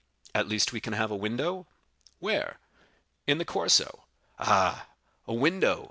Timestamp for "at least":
0.33-0.73